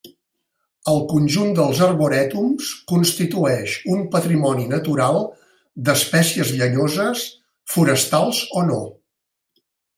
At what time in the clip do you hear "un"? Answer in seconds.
3.97-4.01